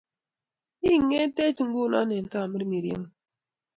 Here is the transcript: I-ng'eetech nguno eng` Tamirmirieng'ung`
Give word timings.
I-ng'eetech 0.91 1.57
nguno 1.67 1.97
eng` 2.15 2.29
Tamirmirieng'ung` 2.31 3.11